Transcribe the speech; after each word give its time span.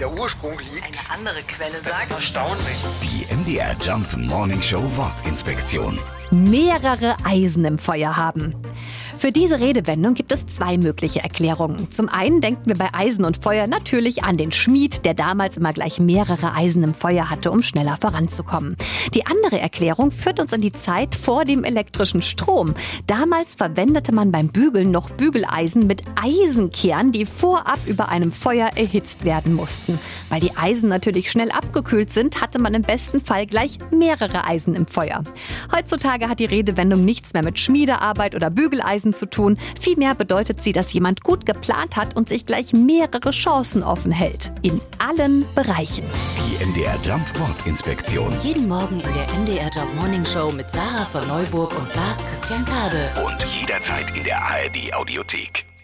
der 0.00 0.12
Ursprung 0.12 0.58
liegt. 0.58 0.86
Eine 0.86 1.18
andere 1.18 1.42
Quelle 1.42 1.72
Das 1.82 1.86
ist 1.86 2.08
sagt, 2.08 2.10
erstaunlich. 2.10 2.76
Die 3.02 3.34
MDR 3.34 3.74
Jump 3.80 4.16
Morning 4.16 4.60
Show 4.62 4.82
Wortinspektion. 4.96 5.98
mehrere 6.30 7.16
Eisen 7.24 7.64
im 7.64 7.78
Feuer 7.78 8.16
haben. 8.16 8.54
Für 9.18 9.32
diese 9.32 9.60
Redewendung 9.60 10.12
gibt 10.12 10.30
es 10.30 10.46
zwei 10.46 10.76
mögliche 10.76 11.20
Erklärungen. 11.20 11.90
Zum 11.90 12.10
einen 12.10 12.42
denken 12.42 12.66
wir 12.66 12.76
bei 12.76 12.92
Eisen 12.92 13.24
und 13.24 13.42
Feuer 13.42 13.66
natürlich 13.66 14.24
an 14.24 14.36
den 14.36 14.52
Schmied, 14.52 15.06
der 15.06 15.14
damals 15.14 15.56
immer 15.56 15.72
gleich 15.72 15.98
mehrere 15.98 16.54
Eisen 16.54 16.82
im 16.82 16.92
Feuer 16.92 17.30
hatte, 17.30 17.50
um 17.50 17.62
schneller 17.62 17.96
voranzukommen. 17.98 18.76
Die 19.14 19.24
andere 19.26 19.58
Erklärung 19.58 20.12
führt 20.12 20.38
uns 20.38 20.52
in 20.52 20.60
die 20.60 20.72
Zeit 20.72 21.14
vor 21.14 21.44
dem 21.44 21.64
elektrischen 21.64 22.20
Strom. 22.20 22.74
Damals 23.06 23.54
verwendete 23.54 24.14
man 24.14 24.32
beim 24.32 24.48
Bügeln 24.48 24.90
noch 24.90 25.08
Bügeleisen 25.10 25.86
mit 25.86 26.02
Eisenkernen, 26.22 27.12
die 27.12 27.24
vorab 27.24 27.78
über 27.86 28.10
einem 28.10 28.30
Feuer 28.30 28.68
erhitzt 28.76 29.24
werden 29.24 29.54
mussten. 29.54 29.98
Weil 30.28 30.40
die 30.40 30.56
Eisen 30.56 30.90
natürlich 30.90 31.30
schnell 31.30 31.50
abgekühlt 31.50 32.12
sind, 32.12 32.42
hatte 32.42 32.58
man 32.58 32.74
im 32.74 32.82
besten 32.82 33.24
Fall 33.24 33.46
gleich 33.46 33.78
mehrere 33.90 34.44
Eisen 34.44 34.74
im 34.74 34.86
Feuer. 34.86 35.22
Heutzutage 35.74 36.28
hat 36.28 36.38
die 36.38 36.44
Redewendung 36.44 37.02
nichts 37.04 37.32
mehr 37.32 37.42
mit 37.42 37.58
Schmiedearbeit 37.58 38.34
oder 38.34 38.50
Bügeleisen 38.50 39.05
zu 39.14 39.26
tun. 39.26 39.58
Vielmehr 39.80 40.14
bedeutet 40.14 40.62
sie, 40.62 40.72
dass 40.72 40.92
jemand 40.92 41.22
gut 41.22 41.46
geplant 41.46 41.96
hat 41.96 42.16
und 42.16 42.28
sich 42.28 42.46
gleich 42.46 42.72
mehrere 42.72 43.30
Chancen 43.30 43.82
offen 43.82 44.12
hält. 44.12 44.52
In 44.62 44.80
allen 44.98 45.44
Bereichen. 45.54 46.04
Die 46.38 46.64
MDR 46.64 46.96
Jump 47.02 47.26
Wortinspektion. 47.38 48.34
Jeden 48.42 48.68
Morgen 48.68 49.00
in 49.00 49.14
der 49.14 49.26
MDR 49.38 49.70
Job 49.70 49.88
Morning 49.98 50.24
Show 50.24 50.50
mit 50.52 50.70
Sarah 50.70 51.04
von 51.06 51.26
Neuburg 51.28 51.76
und 51.78 51.94
Lars 51.94 52.24
Christian 52.26 52.64
Kade. 52.64 53.10
Und 53.24 53.44
jederzeit 53.60 54.16
in 54.16 54.24
der 54.24 54.38
ARD 54.42 54.94
Audiothek. 54.94 55.75